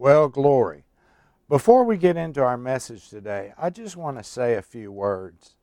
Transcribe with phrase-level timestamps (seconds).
[0.00, 0.84] Well, glory.
[1.46, 5.56] Before we get into our message today, I just want to say a few words.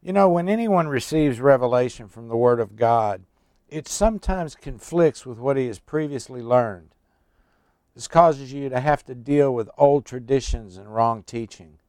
[0.00, 3.24] You know, when anyone receives revelation from the Word of God,
[3.68, 6.90] it sometimes conflicts with what he has previously learned.
[7.96, 11.80] This causes you to have to deal with old traditions and wrong teaching.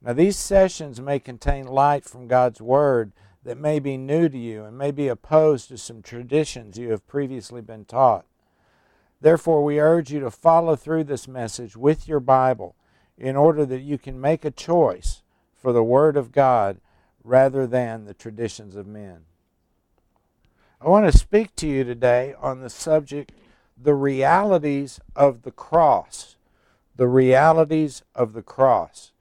[0.00, 3.10] Now, these sessions may contain light from God's Word
[3.42, 7.08] that may be new to you and may be opposed to some traditions you have
[7.08, 8.24] previously been taught.
[9.20, 12.76] Therefore, we urge you to follow through this message with your Bible
[13.16, 15.22] in order that you can make a choice
[15.54, 16.80] for the Word of God
[17.24, 19.22] rather than the traditions of men.
[20.80, 23.32] I want to speak to you today on the subject
[23.76, 26.36] the realities of the cross.
[26.94, 29.12] The realities of the cross.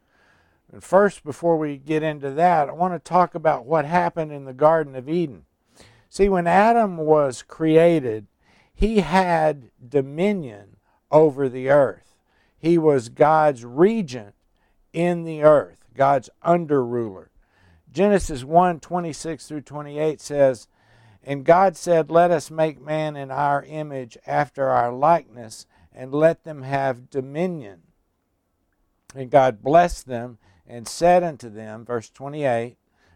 [0.71, 4.45] And first, before we get into that, I want to talk about what happened in
[4.45, 5.45] the Garden of Eden.
[6.09, 8.27] See, when Adam was created,
[8.75, 10.75] he had dominion
[11.09, 12.17] over the earth.
[12.57, 14.35] He was God's regent
[14.91, 17.31] in the earth, God's under ruler.
[17.91, 20.67] Genesis 1 26 through 28 says,
[21.23, 26.43] And God said, Let us make man in our image after our likeness, and let
[26.43, 27.83] them have dominion.
[29.15, 32.75] And God blessed them and said unto them, verse 28,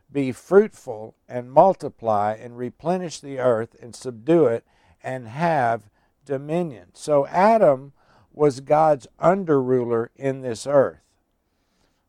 [0.09, 4.65] Be fruitful and multiply and replenish the earth and subdue it
[5.03, 5.89] and have
[6.25, 6.87] dominion.
[6.93, 7.93] So Adam
[8.31, 10.99] was God's under ruler in this earth.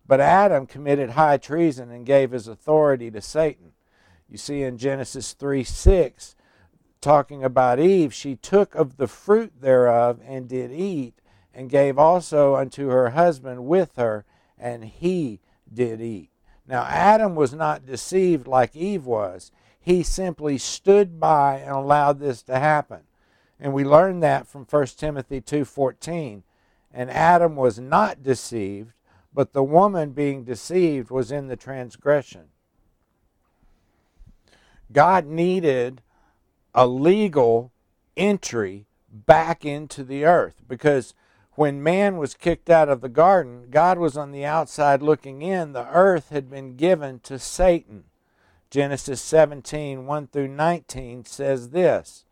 [0.07, 3.73] But Adam committed high treason and gave his authority to Satan.
[4.29, 6.37] You see in Genesis 3 6,
[7.01, 11.15] talking about Eve, she took of the fruit thereof and did eat,
[11.55, 14.25] and gave also unto her husband with her,
[14.59, 15.41] and he
[15.73, 16.31] did eat.
[16.67, 19.51] Now, Adam was not deceived like Eve was.
[19.81, 23.01] He simply stood by and allowed this to happen.
[23.59, 26.43] And we learn that from 1 Timothy 2:14.
[26.93, 28.93] And Adam was not deceived,
[29.33, 32.49] but the woman being deceived was in the transgression.
[34.93, 36.03] God needed
[36.75, 37.73] a legal
[38.17, 41.15] entry back into the earth because
[41.53, 45.73] when man was kicked out of the garden, God was on the outside looking in.
[45.73, 48.05] The earth had been given to Satan.
[48.71, 52.25] Genesis 17, 1 through 19 says this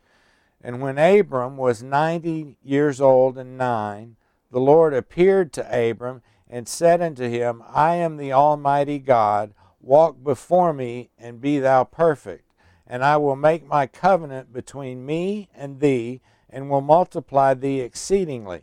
[0.62, 4.14] And when Abram was 90 years old and nine,
[4.52, 10.22] the Lord appeared to Abram and said unto him, I am the Almighty God, walk
[10.22, 12.44] before me and be thou perfect.
[12.86, 18.62] And I will make my covenant between me and thee, and will multiply thee exceedingly.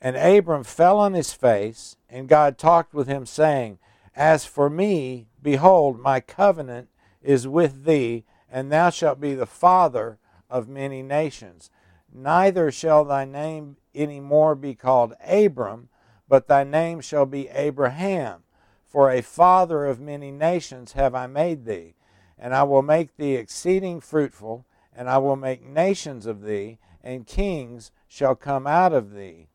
[0.00, 3.78] And Abram fell on his face, and God talked with him, saying,
[4.14, 6.88] As for me, behold, my covenant
[7.22, 10.18] is with thee, and thou shalt be the father
[10.50, 11.70] of many nations.
[12.12, 15.88] Neither shall thy name any more be called Abram,
[16.28, 18.42] but thy name shall be Abraham,
[18.86, 21.94] for a father of many nations have I made thee.
[22.38, 27.26] And I will make thee exceeding fruitful, and I will make nations of thee, and
[27.26, 29.48] kings shall come out of thee.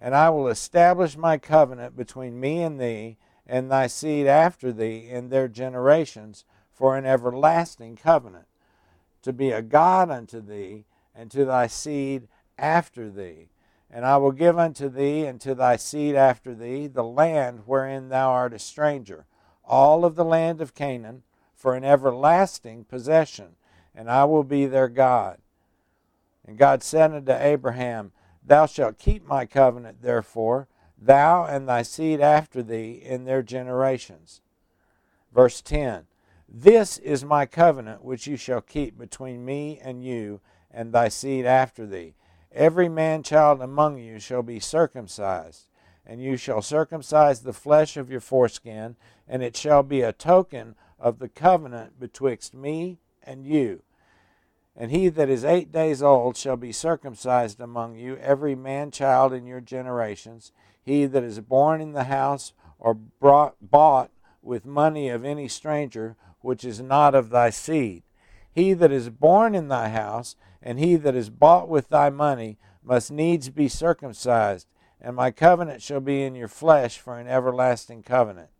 [0.00, 5.08] And I will establish my covenant between me and thee, and thy seed after thee
[5.08, 8.46] in their generations, for an everlasting covenant,
[9.22, 10.84] to be a God unto thee,
[11.14, 12.28] and to thy seed
[12.58, 13.48] after thee
[13.94, 18.08] and I will give unto thee and to thy seed after thee the land wherein
[18.08, 19.24] thou art a stranger,
[19.64, 21.22] all of the land of Canaan,
[21.54, 23.54] for an everlasting possession,
[23.94, 25.38] and I will be their God.
[26.44, 28.10] And God said unto Abraham,
[28.44, 30.66] Thou shalt keep my covenant, therefore,
[31.04, 34.40] thou and thy seed after thee in their generations.
[35.32, 36.06] Verse 10
[36.48, 41.44] This is my covenant which you shall keep between me and you and thy seed
[41.44, 42.14] after thee
[42.54, 45.66] Every man child among you shall be circumcised,
[46.06, 48.94] and you shall circumcise the flesh of your foreskin,
[49.26, 53.82] and it shall be a token of the covenant betwixt me and you.
[54.76, 59.32] And he that is eight days old shall be circumcised among you, every man child
[59.32, 60.50] in your generations.
[60.82, 64.10] He that is born in the house or brought, bought
[64.42, 68.02] with money of any stranger, which is not of thy seed.
[68.52, 72.58] He that is born in thy house, and he that is bought with thy money
[72.82, 74.66] must needs be circumcised,
[75.00, 78.50] and my covenant shall be in your flesh for an everlasting covenant.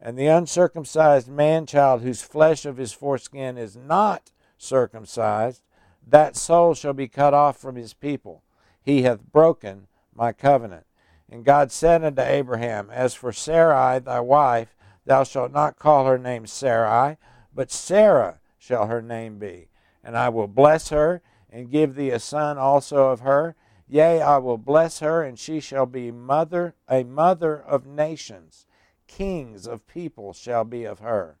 [0.00, 4.30] And the uncircumcised man child whose flesh of his foreskin is not
[4.62, 5.62] circumcised,
[6.06, 8.42] that soul shall be cut off from his people.
[8.82, 10.86] He hath broken my covenant.
[11.30, 14.76] And God said unto Abraham, As for Sarai thy wife,
[15.06, 17.16] thou shalt not call her name Sarai,
[17.54, 19.68] but Sarah shall her name be.
[20.04, 23.54] And I will bless her, and give thee a son also of her.
[23.88, 28.66] Yea, I will bless her, and she shall be mother, a mother of nations.
[29.06, 31.38] Kings of people shall be of her.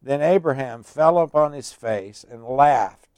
[0.00, 3.08] Then Abraham fell upon his face and laughed,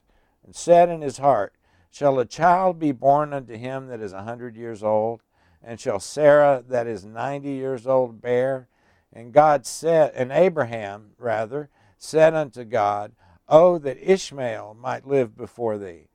[0.44, 1.54] and said in his heart,
[1.90, 5.22] Shall a child be born unto him that is a hundred years old?
[5.62, 8.68] And shall Sarah that is ninety years old bear?
[9.12, 11.68] And God said, and Abraham rather
[11.98, 13.12] said unto God,
[13.48, 16.08] Oh, that Ishmael might live before thee.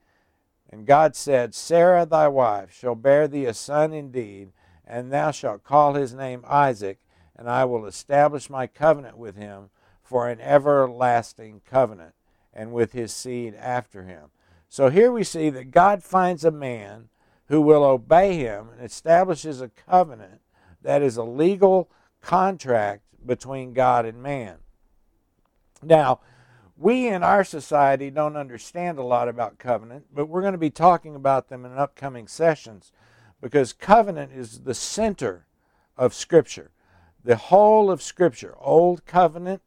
[0.69, 4.53] And God said, Sarah thy wife shall bear thee a son indeed,
[4.87, 6.99] and thou shalt call his name Isaac,
[7.35, 9.69] and I will establish my covenant with him
[10.05, 12.13] for an everlasting covenant,
[12.53, 14.29] and with his seed after him.
[14.69, 17.09] So here we see that God finds a man
[17.47, 20.41] who will obey him and establishes a covenant
[20.81, 21.89] that is a legal
[22.21, 24.57] contract between God and man.
[25.83, 26.21] Now,
[26.77, 30.69] we in our society don't understand a lot about covenant, but we're going to be
[30.69, 32.91] talking about them in upcoming sessions
[33.41, 35.45] because covenant is the center
[35.97, 36.71] of Scripture.
[37.23, 39.61] The whole of Scripture, Old Covenant,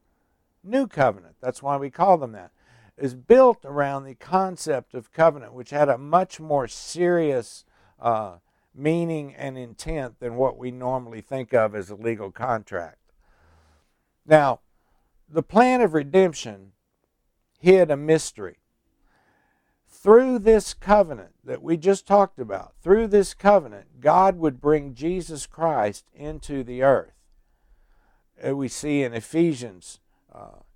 [0.62, 2.52] New Covenant, that's why we call them that,
[2.96, 7.64] is built around the concept of covenant, which had a much more serious
[8.00, 8.36] uh,
[8.74, 13.12] meaning and intent than what we normally think of as a legal contract.
[14.26, 14.60] Now,
[15.28, 16.72] the plan of redemption
[17.60, 18.58] hid a mystery.
[19.90, 25.46] Through this covenant that we just talked about, through this covenant, God would bring Jesus
[25.46, 27.14] Christ into the earth.
[28.44, 29.98] We see in Ephesians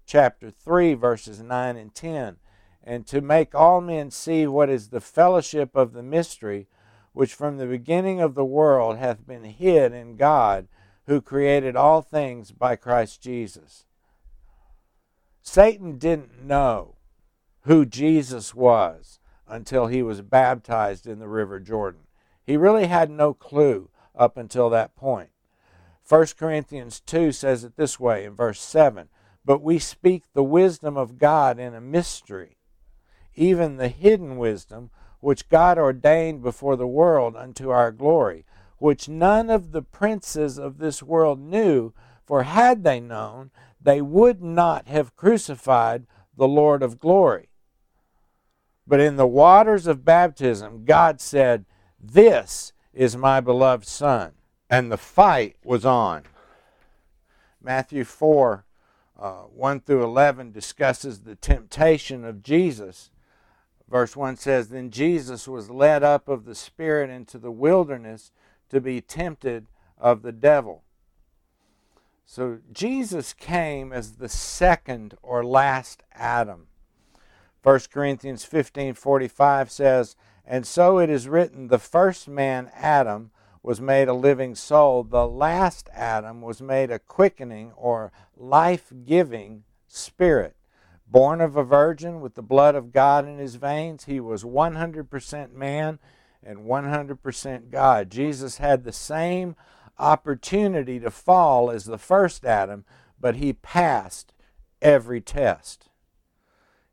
[0.06, 2.36] chapter 3, verses 9 and 10.
[2.84, 6.66] And to make all men see what is the fellowship of the mystery,
[7.12, 10.68] which from the beginning of the world hath been hid in God,
[11.06, 13.84] who created all things by Christ Jesus
[15.42, 16.94] Satan didn't know
[17.62, 19.18] who Jesus was
[19.48, 22.02] until he was baptized in the River Jordan.
[22.46, 25.30] He really had no clue up until that point.
[26.08, 29.08] 1 Corinthians 2 says it this way in verse 7
[29.44, 32.58] But we speak the wisdom of God in a mystery,
[33.34, 34.90] even the hidden wisdom
[35.20, 38.44] which God ordained before the world unto our glory,
[38.78, 41.92] which none of the princes of this world knew,
[42.26, 43.50] for had they known,
[43.80, 46.06] they would not have crucified
[46.36, 47.50] the Lord of glory.
[48.86, 51.66] But in the waters of baptism, God said,
[52.00, 54.32] This is my beloved Son.
[54.68, 56.24] And the fight was on.
[57.62, 58.64] Matthew 4
[59.22, 63.12] uh, 1 through 11 discusses the temptation of Jesus.
[63.88, 68.32] Verse 1 says, Then Jesus was led up of the Spirit into the wilderness
[68.70, 70.82] to be tempted of the devil.
[72.24, 76.66] So Jesus came as the second or last Adam.
[77.62, 83.30] 1 Corinthians 15:45 says, "And so it is written, the first man Adam
[83.62, 90.56] was made a living soul, the last Adam was made a quickening or life-giving spirit."
[91.06, 95.52] Born of a virgin with the blood of God in his veins, he was 100%
[95.52, 95.98] man
[96.42, 98.10] and 100% God.
[98.10, 99.54] Jesus had the same
[99.98, 102.84] opportunity to fall as the first Adam,
[103.20, 104.32] but he passed
[104.80, 105.88] every test.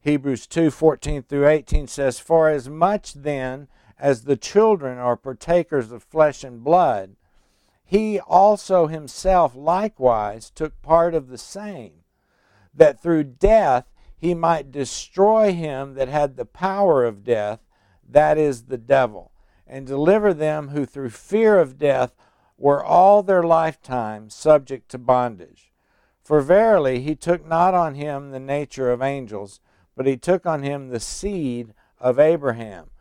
[0.01, 3.67] Hebrews 2 14 through 18 says, For as much then
[3.99, 7.15] as the children are partakers of flesh and blood,
[7.83, 12.03] he also himself likewise took part of the same,
[12.73, 13.85] that through death
[14.17, 17.59] he might destroy him that had the power of death,
[18.07, 19.31] that is, the devil,
[19.67, 22.13] and deliver them who through fear of death
[22.57, 25.71] were all their lifetime subject to bondage.
[26.21, 29.59] For verily he took not on him the nature of angels,
[29.95, 32.91] but he took on him the seed of Abraham.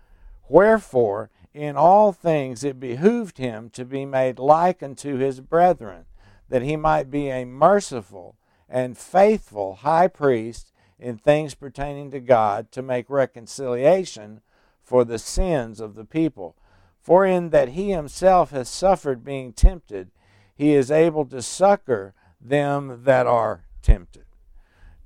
[0.49, 6.05] Wherefore, in all things it behooved him to be made like unto his brethren,
[6.49, 8.37] that he might be a merciful
[8.69, 14.41] and faithful high priest in things pertaining to God, to make reconciliation
[14.83, 16.57] for the sins of the people.
[17.01, 20.11] For in that he himself has suffered being tempted,
[20.55, 24.25] he is able to succor them that are tempted.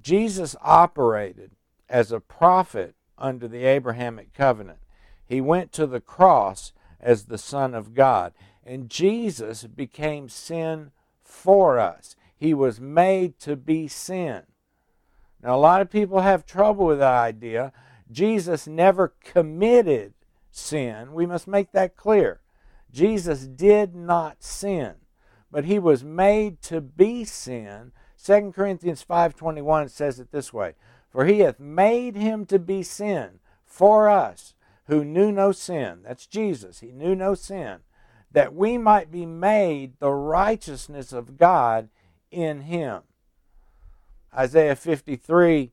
[0.00, 1.52] Jesus operated
[1.88, 4.78] as a prophet under the Abrahamic covenant.
[5.32, 8.34] He went to the cross as the Son of God.
[8.66, 10.90] And Jesus became sin
[11.22, 12.16] for us.
[12.36, 14.42] He was made to be sin.
[15.42, 17.72] Now, a lot of people have trouble with that idea.
[18.10, 20.12] Jesus never committed
[20.50, 21.14] sin.
[21.14, 22.42] We must make that clear.
[22.92, 24.96] Jesus did not sin,
[25.50, 27.92] but he was made to be sin.
[28.18, 30.74] 2 Corinthians 5:21 says it this way,
[31.08, 34.52] "For he hath made him to be sin for us,
[34.92, 37.78] who knew no sin, that's Jesus, he knew no sin,
[38.30, 41.88] that we might be made the righteousness of God
[42.30, 43.00] in him.
[44.36, 45.72] Isaiah 53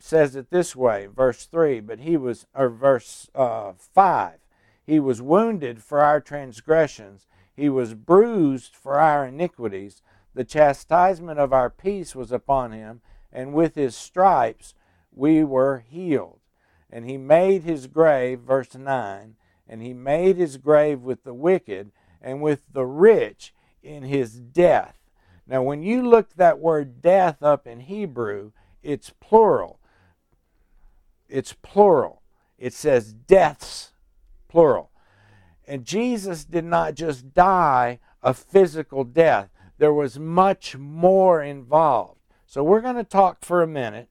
[0.00, 4.38] says it this way, verse 3, but he was, or verse uh, 5,
[4.84, 10.02] he was wounded for our transgressions, he was bruised for our iniquities.
[10.34, 14.74] The chastisement of our peace was upon him, and with his stripes
[15.14, 16.40] we were healed.
[16.92, 19.34] And he made his grave, verse 9,
[19.66, 24.98] and he made his grave with the wicked and with the rich in his death.
[25.46, 29.80] Now, when you look that word death up in Hebrew, it's plural.
[31.28, 32.22] It's plural.
[32.58, 33.92] It says deaths,
[34.48, 34.90] plural.
[35.66, 42.20] And Jesus did not just die a physical death, there was much more involved.
[42.46, 44.08] So, we're going to talk for a minute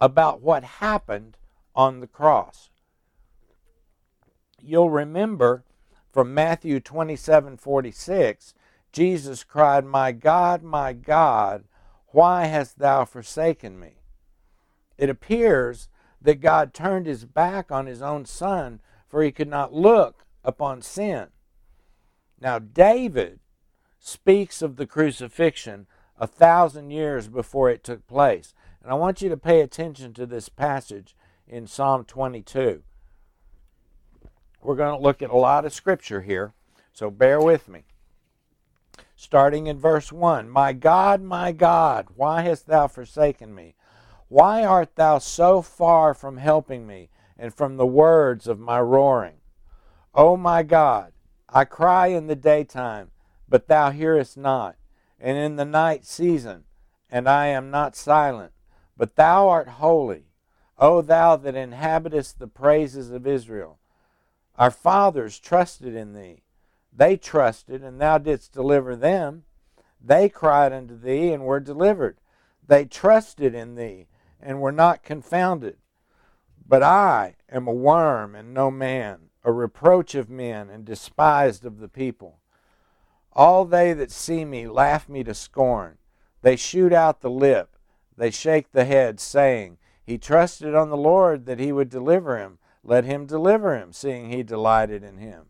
[0.00, 1.36] about what happened
[1.74, 2.70] on the cross.
[4.60, 5.64] You'll remember
[6.12, 8.54] from Matthew 27 46,
[8.92, 11.64] Jesus cried, My God, my God,
[12.08, 13.96] why hast thou forsaken me?
[14.96, 15.88] It appears
[16.22, 20.80] that God turned his back on his own son, for he could not look upon
[20.80, 21.28] sin.
[22.40, 23.40] Now, David
[23.98, 25.86] speaks of the crucifixion
[26.18, 28.54] a thousand years before it took place.
[28.82, 31.16] And I want you to pay attention to this passage
[31.46, 32.82] in Psalm 22.
[34.62, 36.54] We're going to look at a lot of scripture here,
[36.92, 37.84] so bear with me.
[39.16, 43.74] Starting in verse 1 My God, my God, why hast thou forsaken me?
[44.28, 49.36] Why art thou so far from helping me and from the words of my roaring?
[50.14, 51.12] O my God,
[51.48, 53.10] I cry in the daytime,
[53.48, 54.76] but thou hearest not,
[55.20, 56.64] and in the night season,
[57.10, 58.52] and I am not silent.
[58.96, 60.24] But thou art holy,
[60.78, 63.78] O thou that inhabitest the praises of Israel.
[64.56, 66.42] Our fathers trusted in thee.
[66.92, 69.44] They trusted, and thou didst deliver them.
[70.00, 72.18] They cried unto thee, and were delivered.
[72.66, 74.06] They trusted in thee,
[74.40, 75.78] and were not confounded.
[76.66, 81.78] But I am a worm and no man, a reproach of men, and despised of
[81.78, 82.38] the people.
[83.32, 85.98] All they that see me laugh me to scorn.
[86.42, 87.76] They shoot out the lip,
[88.16, 92.58] they shake the head, saying, He trusted on the Lord that he would deliver him.
[92.82, 95.46] Let him deliver him, seeing he delighted in him.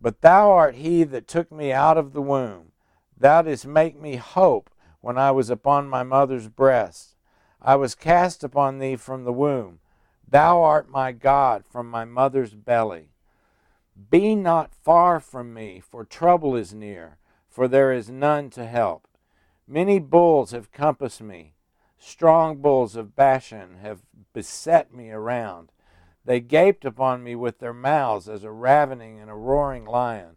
[0.00, 2.72] But thou art he that took me out of the womb.
[3.16, 4.70] Thou didst make me hope
[5.00, 7.14] when I was upon my mother's breast.
[7.62, 9.78] I was cast upon thee from the womb.
[10.28, 13.10] Thou art my God from my mother's belly.
[14.10, 17.18] Be not far from me, for trouble is near,
[17.48, 19.06] for there is none to help.
[19.68, 21.54] Many bulls have compassed me.
[21.98, 25.70] Strong bulls of Bashan have beset me around.
[26.24, 30.36] They gaped upon me with their mouths as a ravening and a roaring lion.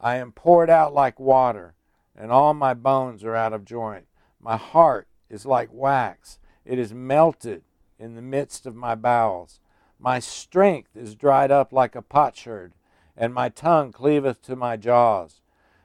[0.00, 1.74] I am poured out like water,
[2.16, 4.06] and all my bones are out of joint.
[4.40, 7.62] My heart is like wax, it is melted
[7.98, 9.60] in the midst of my bowels.
[9.98, 12.74] My strength is dried up like a potsherd,
[13.16, 15.40] and my tongue cleaveth to my jaws.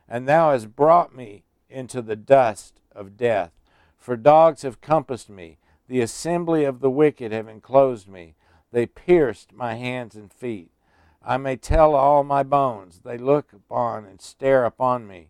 [0.07, 3.51] And thou hast brought me into the dust of death.
[4.09, 8.33] For dogs have compassed me, the assembly of the wicked have enclosed me.
[8.71, 10.71] They pierced my hands and feet.
[11.23, 13.01] I may tell all my bones.
[13.05, 15.29] They look upon and stare upon me.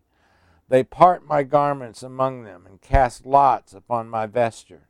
[0.70, 4.88] They part my garments among them and cast lots upon my vesture.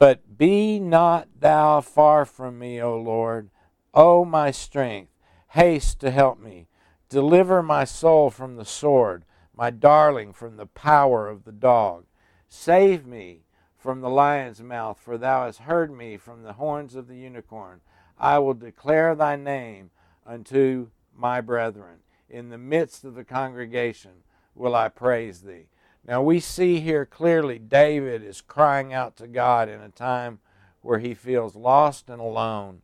[0.00, 3.50] But be not thou far from me, O Lord,
[3.94, 5.12] O my strength.
[5.50, 6.66] Haste to help me.
[7.08, 9.24] Deliver my soul from the sword,
[9.56, 12.04] my darling from the power of the dog.
[12.48, 13.42] Save me
[13.78, 17.80] from the lion's mouth, for thou hast heard me from the horns of the unicorn.
[18.18, 19.90] I will declare thy name
[20.26, 21.98] unto my brethren.
[22.28, 24.22] In the midst of the congregation
[24.54, 25.66] will I praise thee.
[26.06, 30.38] Now we see here clearly David is crying out to God in a time
[30.82, 32.82] where he feels lost and alone,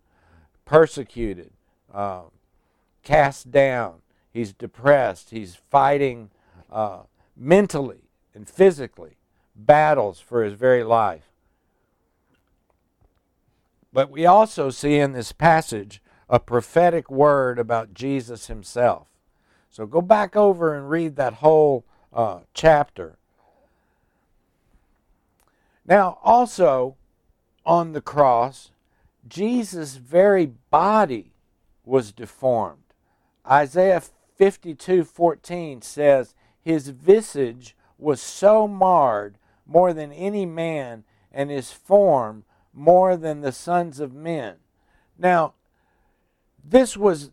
[0.64, 1.52] persecuted,
[1.92, 2.24] uh,
[3.02, 3.96] cast down.
[4.30, 5.30] He's depressed.
[5.30, 6.30] He's fighting
[6.70, 7.00] uh,
[7.36, 9.16] mentally and physically
[9.54, 11.30] battles for his very life.
[13.92, 19.08] But we also see in this passage a prophetic word about Jesus himself.
[19.70, 23.16] So go back over and read that whole uh, chapter.
[25.86, 26.96] Now, also
[27.64, 28.70] on the cross,
[29.28, 31.32] Jesus' very body
[31.84, 32.82] was deformed.
[33.48, 34.02] Isaiah
[34.36, 36.34] 52 14 says,
[36.66, 42.42] His visage was so marred more than any man, and his form
[42.74, 44.56] more than the sons of men.
[45.16, 45.54] Now,
[46.68, 47.30] this was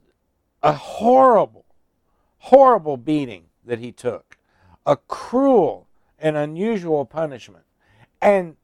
[0.61, 1.65] a horrible,
[2.37, 4.37] horrible beating that he took,
[4.85, 5.87] a cruel
[6.19, 7.65] and unusual punishment.
[8.21, 8.55] And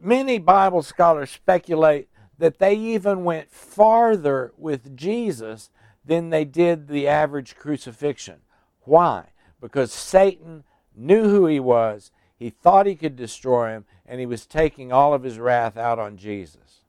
[0.00, 2.08] many Bible scholars speculate
[2.38, 5.70] that they even went farther with Jesus
[6.04, 8.40] than they did the average crucifixion.
[8.80, 9.29] Why?
[9.60, 10.64] Because Satan
[10.96, 15.12] knew who he was, he thought he could destroy him, and he was taking all
[15.12, 16.80] of his wrath out on Jesus.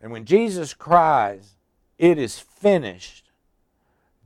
[0.00, 1.56] And when Jesus cries,
[1.98, 3.30] It is finished,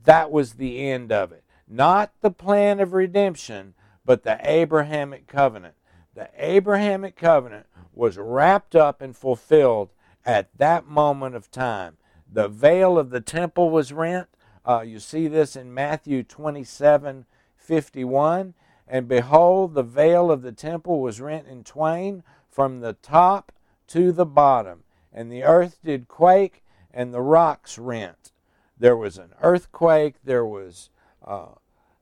[0.03, 1.43] that was the end of it.
[1.67, 3.73] Not the plan of redemption,
[4.05, 5.75] but the Abrahamic covenant.
[6.15, 9.89] The Abrahamic covenant was wrapped up and fulfilled
[10.25, 11.97] at that moment of time.
[12.31, 14.27] The veil of the temple was rent.
[14.65, 17.25] Uh, you see this in Matthew 27
[17.69, 18.55] 51.
[18.87, 23.51] And behold, the veil of the temple was rent in twain from the top
[23.87, 24.83] to the bottom.
[25.13, 28.31] And the earth did quake, and the rocks rent.
[28.79, 30.15] There was an earthquake.
[30.23, 30.89] There was
[31.23, 31.55] uh,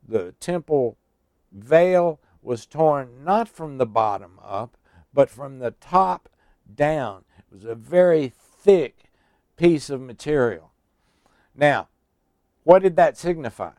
[0.07, 0.97] the temple
[1.51, 4.77] veil was torn not from the bottom up,
[5.13, 6.29] but from the top
[6.73, 7.25] down.
[7.39, 9.11] It was a very thick
[9.57, 10.71] piece of material.
[11.55, 11.89] Now,
[12.67, 13.71] what did that signify?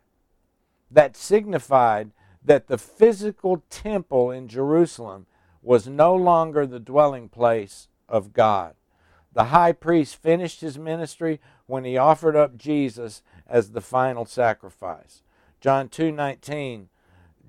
[0.90, 5.26] That signified that the physical temple in Jerusalem
[5.60, 8.76] was no longer the dwelling place of God.
[9.34, 15.22] The high priest finished his ministry when he offered up Jesus as the final sacrifice.
[15.60, 16.88] John 2:19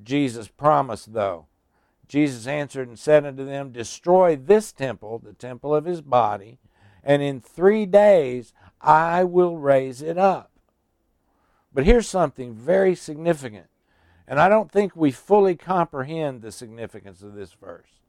[0.04, 1.46] Jesus promised though
[2.10, 6.60] Jesus answered and said unto them, Destroy this temple, the temple of his body,
[7.02, 10.49] and in three days I will raise it up.
[11.80, 13.68] But here's something very significant,
[14.28, 18.02] and I don't think we fully comprehend the significance of this verse.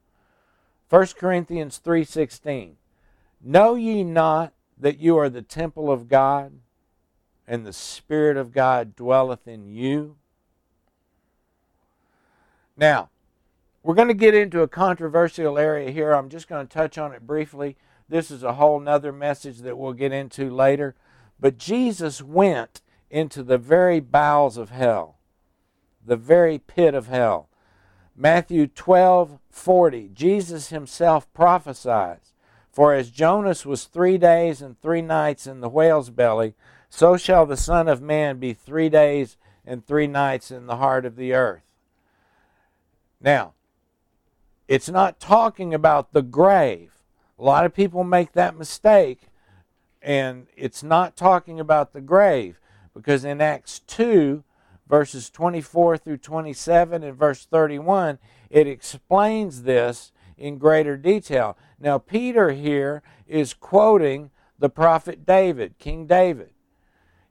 [0.88, 2.78] 1 Corinthians 3:16
[3.40, 6.58] Know ye not that you are the temple of God,
[7.46, 10.16] and the Spirit of God dwelleth in you?
[12.76, 13.10] Now,
[13.84, 16.10] we're going to get into a controversial area here.
[16.10, 17.76] I'm just going to touch on it briefly.
[18.08, 20.96] This is a whole nother message that we'll get into later.
[21.38, 25.16] But Jesus went into the very bowels of hell,
[26.04, 27.48] the very pit of hell.
[28.16, 32.32] Matthew 12 40, Jesus himself prophesies,
[32.70, 36.54] For as Jonas was three days and three nights in the whale's belly,
[36.88, 41.04] so shall the Son of Man be three days and three nights in the heart
[41.04, 41.62] of the earth.
[43.20, 43.54] Now,
[44.68, 46.92] it's not talking about the grave.
[47.38, 49.22] A lot of people make that mistake,
[50.00, 52.59] and it's not talking about the grave
[53.00, 54.44] because in Acts 2,
[54.88, 58.18] verses 24 through 27 and verse 31,
[58.50, 61.56] it explains this in greater detail.
[61.78, 66.50] Now, Peter here is quoting the prophet David, King David.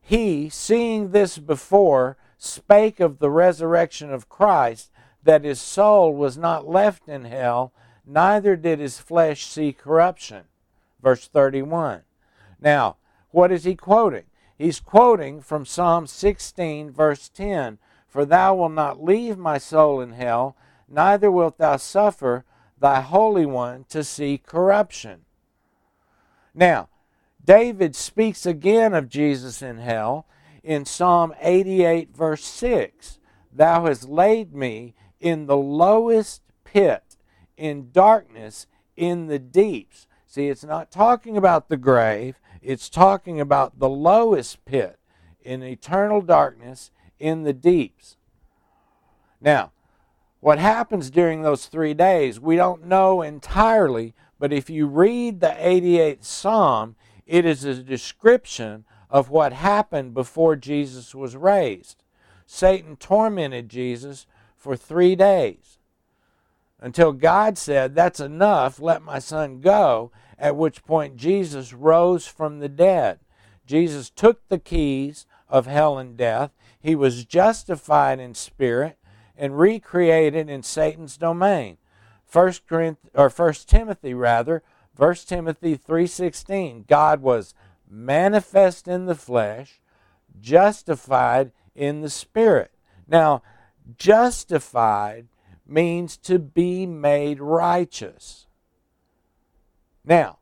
[0.01, 4.89] He, seeing this before, spake of the resurrection of Christ
[5.21, 7.73] that his soul was not left in hell,
[8.07, 10.45] neither did his flesh see corruption.
[11.01, 12.01] Verse 31.
[12.59, 12.95] Now,
[13.29, 14.23] what is he quoting?
[14.59, 17.77] He's quoting from Psalm 16, verse 10
[18.09, 20.57] For thou wilt not leave my soul in hell,
[20.89, 22.43] neither wilt thou suffer
[22.77, 25.21] thy Holy One to see corruption.
[26.53, 26.89] Now,
[27.43, 30.27] David speaks again of Jesus in hell
[30.61, 33.17] in Psalm 88, verse 6
[33.53, 37.15] Thou hast laid me in the lowest pit,
[37.55, 38.67] in darkness,
[38.97, 40.05] in the deeps.
[40.27, 44.99] See, it's not talking about the grave, it's talking about the lowest pit,
[45.41, 48.17] in eternal darkness, in the deeps.
[49.41, 49.71] Now,
[50.41, 55.55] what happens during those three days, we don't know entirely, but if you read the
[55.59, 56.95] 88th Psalm,
[57.25, 62.03] it is a description of what happened before Jesus was raised.
[62.45, 65.77] Satan tormented Jesus for three days
[66.79, 72.59] until God said, That's enough, let my son go, at which point Jesus rose from
[72.59, 73.19] the dead.
[73.65, 76.51] Jesus took the keys of hell and death.
[76.79, 78.97] He was justified in spirit
[79.37, 81.77] and recreated in Satan's domain.
[82.25, 84.63] First Corinthians or First Timothy rather,
[84.95, 86.85] First Timothy 3:16.
[86.87, 87.53] God was
[87.87, 89.81] manifest in the flesh,
[90.39, 92.71] justified in the spirit.
[93.07, 93.41] Now,
[93.97, 95.27] Justified
[95.65, 98.47] means to be made righteous.
[100.09, 100.39] Now,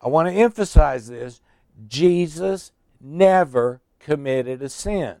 [0.00, 1.40] I want to emphasize this
[1.88, 5.16] Jesus never committed a sin.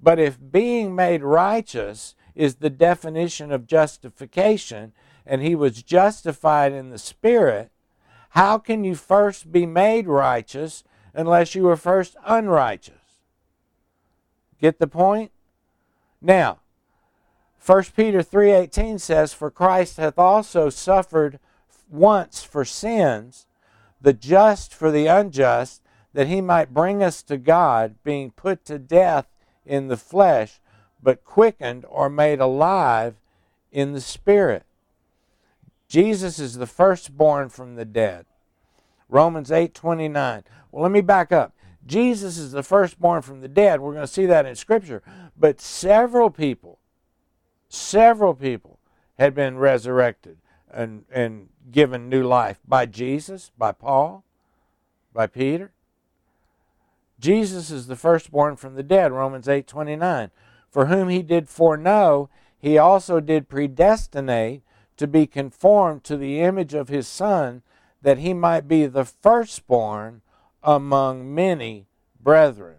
[0.00, 4.92] But if being made righteous is the definition of justification,
[5.26, 7.70] and he was justified in the Spirit,
[8.30, 13.22] How can you first be made righteous unless you were first unrighteous?
[14.60, 15.30] Get the point?
[16.20, 16.60] Now,
[17.58, 21.38] 1 Peter 3:18 says, "For Christ hath also suffered
[21.88, 23.46] once for sins,
[24.00, 28.78] the just for the unjust, that he might bring us to God, being put to
[28.78, 29.26] death
[29.64, 30.60] in the flesh,
[31.02, 33.16] but quickened or made alive
[33.70, 34.64] in the spirit."
[35.88, 38.26] Jesus is the firstborn from the dead.
[39.08, 40.44] Romans 8:29.
[40.72, 41.52] Well, let me back up.
[41.84, 43.80] Jesus is the firstborn from the dead.
[43.80, 45.02] We're going to see that in scripture.
[45.36, 46.80] But several people
[47.68, 48.78] several people
[49.18, 50.38] had been resurrected
[50.72, 54.24] and, and given new life by Jesus, by Paul,
[55.12, 55.72] by Peter.
[57.18, 60.30] Jesus is the firstborn from the dead, Romans 8 29.
[60.70, 64.62] For whom he did foreknow, he also did predestinate
[64.96, 67.62] to be conformed to the image of his Son,
[68.02, 70.22] that he might be the firstborn
[70.62, 71.86] among many
[72.20, 72.76] brethren.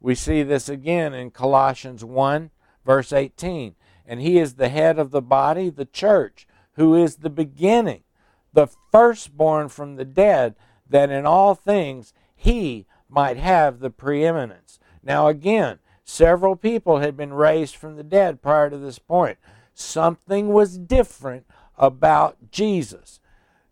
[0.00, 2.50] We see this again in Colossians 1,
[2.84, 3.74] verse 18
[4.10, 6.44] and he is the head of the body, the church,
[6.80, 8.02] who is the beginning,
[8.54, 10.54] the firstborn from the dead,
[10.88, 14.80] that in all things he might have the preeminence.
[15.02, 19.36] Now, again, several people had been raised from the dead prior to this point.
[19.74, 21.44] Something was different
[21.76, 23.20] about Jesus.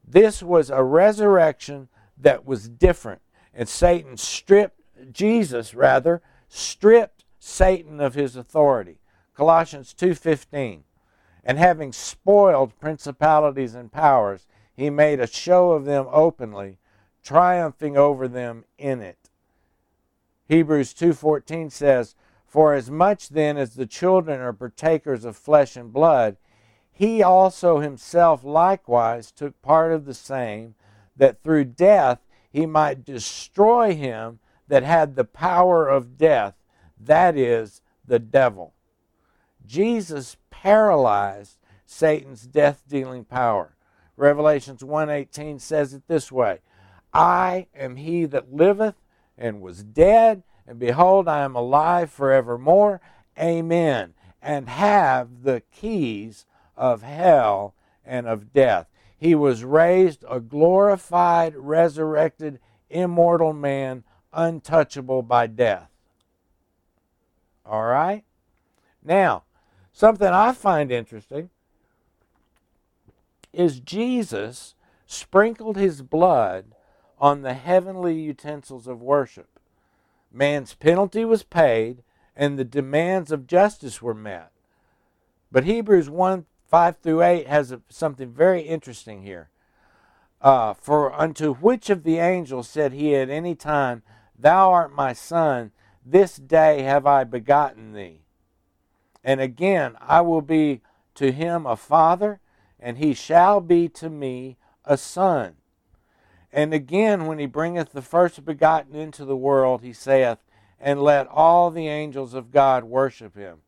[0.06, 3.22] This was a resurrection that was different.
[3.54, 9.00] And Satan stripped, Jesus rather, stripped Satan of his authority.
[9.34, 10.84] Colossians 2:15.
[11.48, 16.76] And having spoiled principalities and powers, he made a show of them openly,
[17.22, 19.30] triumphing over them in it.
[20.44, 25.90] Hebrews 2:14 says, "For as much then as the children are partakers of flesh and
[25.90, 26.36] blood,
[26.92, 30.74] he also himself likewise took part of the same,
[31.16, 36.62] that through death he might destroy him that had the power of death,
[37.00, 38.74] that is, the devil."
[39.64, 43.76] Jesus paralyzed Satan's death-dealing power.
[44.16, 46.58] Revelations 1:18 says it this way:
[47.14, 48.96] I am he that liveth
[49.36, 53.00] and was dead, and behold, I am alive forevermore.
[53.38, 54.14] Amen.
[54.42, 56.44] And have the keys
[56.76, 58.88] of hell and of death.
[59.16, 62.58] He was raised a glorified, resurrected,
[62.90, 65.90] immortal man, untouchable by death.
[67.64, 68.24] All right?
[69.04, 69.44] Now,
[69.98, 71.50] Something I find interesting
[73.52, 76.66] is Jesus sprinkled his blood
[77.18, 79.58] on the heavenly utensils of worship.
[80.30, 82.04] Man's penalty was paid,
[82.36, 84.52] and the demands of justice were met.
[85.50, 89.50] But Hebrews 1 5 through 8 has a, something very interesting here.
[90.40, 94.04] Uh, For unto which of the angels said he at any time,
[94.38, 95.72] Thou art my son,
[96.06, 98.20] this day have I begotten thee?
[99.24, 100.80] And again, I will be
[101.14, 102.40] to him a father,
[102.78, 105.56] and he shall be to me a son.
[106.52, 110.38] And again, when he bringeth the first begotten into the world, he saith,
[110.80, 113.58] And let all the angels of God worship him.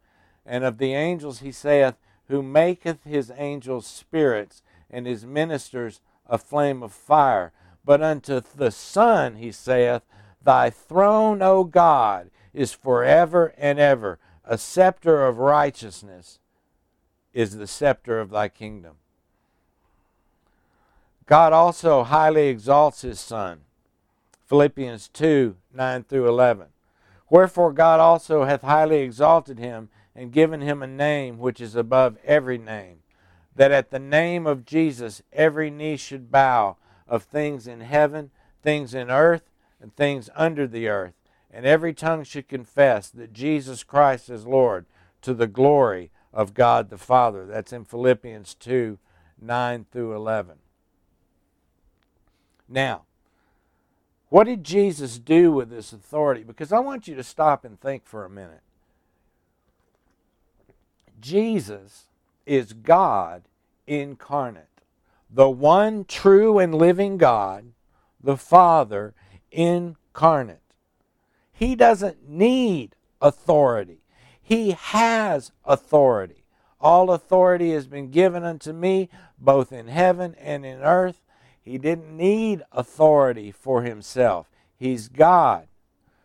[0.47, 1.97] And of the angels he saith,
[2.29, 7.53] Who maketh his angels spirits, and his ministers a flame of fire.
[7.85, 10.03] But unto the Son he saith,
[10.43, 16.39] Thy throne, O God, is forever and ever a scepter of righteousness
[17.33, 18.97] is the scepter of thy kingdom.
[21.27, 23.61] God also highly exalts his Son.
[24.47, 26.67] Philippians 2 9 through 11.
[27.29, 32.19] Wherefore God also hath highly exalted him and given him a name which is above
[32.25, 32.99] every name,
[33.55, 36.77] that at the name of Jesus every knee should bow
[37.07, 41.15] of things in heaven, things in earth, and things under the earth
[41.53, 44.87] and every tongue should confess that Jesus Christ is Lord
[45.23, 47.47] to the glory of God the Father.
[47.47, 48.99] That's in Philippians 2
[49.43, 50.57] 9 through 11.
[52.69, 53.03] Now,
[54.29, 56.45] what did Jesus do with this authority?
[56.45, 58.63] Because I want you to stop and think for a minute.
[61.21, 62.05] Jesus
[62.47, 63.43] is God
[63.87, 64.83] incarnate,
[65.29, 67.73] the one true and living God,
[68.23, 69.15] the Father
[69.51, 70.59] incarnate.
[71.61, 74.01] He doesn't need authority.
[74.41, 76.47] He has authority.
[76.81, 81.21] All authority has been given unto me, both in heaven and in earth.
[81.61, 84.51] He didn't need authority for himself.
[84.75, 85.69] He's God.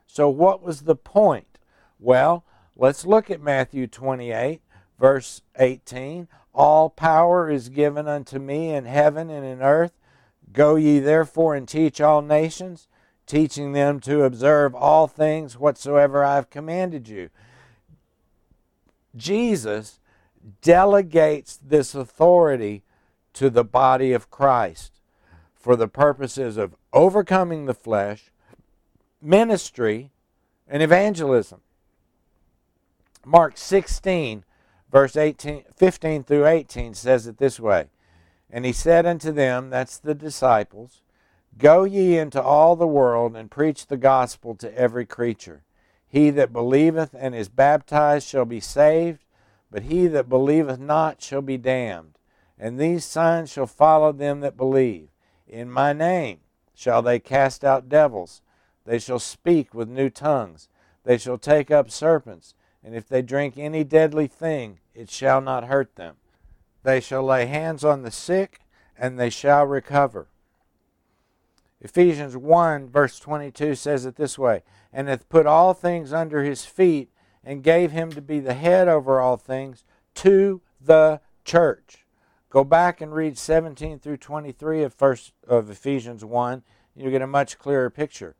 [0.08, 1.60] So, what was the point?
[2.00, 2.45] Well,
[2.78, 4.62] let's look at Matthew 28,
[4.98, 6.30] verse 18.
[6.54, 10.00] All power is given unto me in heaven and in earth.
[10.54, 12.88] Go ye therefore and teach all nations,
[13.26, 17.30] teaching them to observe all things whatsoever I have commanded you.
[19.16, 20.00] Jesus
[20.62, 22.84] delegates this authority
[23.34, 24.94] to the body of Christ
[25.54, 28.32] for the purposes of overcoming the flesh,
[29.22, 30.12] ministry,
[30.68, 31.62] and evangelism.
[33.26, 34.44] Mark 16,
[34.92, 37.88] verse 18, 15 through 18 says it this way
[38.52, 41.02] And he said unto them, that's the disciples,
[41.58, 45.63] Go ye into all the world and preach the gospel to every creature.
[46.06, 49.24] He that believeth and is baptized shall be saved,
[49.72, 52.18] but he that believeth not shall be damned.
[52.60, 55.10] And these signs shall follow them that believe.
[55.48, 56.39] In my name
[56.74, 58.41] shall they cast out devils.
[58.86, 60.68] They shall speak with new tongues.
[61.04, 62.54] They shall take up serpents.
[62.84, 66.18] And if they drink any deadly thing, it shall not hurt them.
[66.84, 68.60] They shall lay hands on the sick,
[68.98, 70.28] and they shall recover.
[71.86, 76.65] Ephesians 1, verse 22 says it this way And hath put all things under his
[76.65, 77.12] feet,
[77.43, 79.84] and gave him to be the head over all things
[80.15, 82.08] to the church.
[82.50, 86.63] Go back and read 17 through 23 of first of Ephesians 1,
[86.95, 88.36] you'll get a much clearer picture.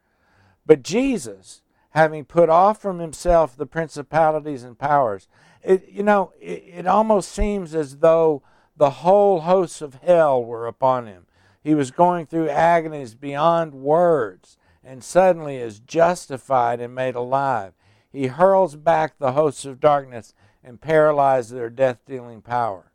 [0.66, 5.28] But Jesus, having put off from himself the principalities and powers,
[5.62, 8.42] it, you know, it, it almost seems as though
[8.76, 11.28] the whole hosts of hell were upon him.
[11.66, 17.74] He was going through agonies beyond words, and suddenly is justified and made alive.
[18.12, 22.92] He hurls back the hosts of darkness and paralyzes their death dealing power.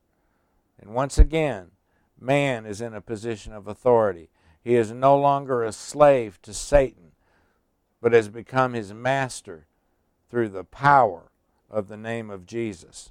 [0.80, 1.72] And once again,
[2.16, 4.30] man is in a position of authority.
[4.62, 7.10] He is no longer a slave to Satan,
[8.00, 9.66] but has become his master
[10.30, 11.32] through the power
[11.68, 13.10] of the name of Jesus.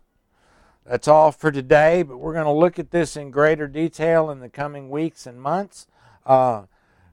[0.89, 4.39] That's all for today, but we're going to look at this in greater detail in
[4.39, 5.85] the coming weeks and months.
[6.25, 6.63] Uh,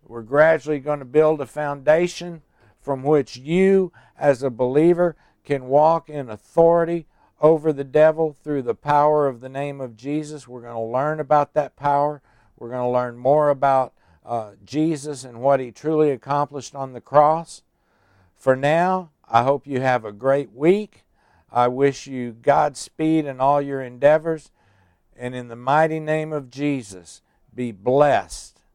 [0.02, 2.40] we're gradually going to build a foundation
[2.80, 7.06] from which you, as a believer, can walk in authority
[7.42, 10.48] over the devil through the power of the name of Jesus.
[10.48, 12.22] We're going to learn about that power.
[12.56, 13.92] We're going to learn more about
[14.24, 17.60] uh, Jesus and what he truly accomplished on the cross.
[18.38, 21.02] For now, I hope you have a great week.
[21.50, 24.50] I wish you Godspeed in all your endeavors.
[25.16, 27.22] And in the mighty name of Jesus,
[27.54, 28.55] be blessed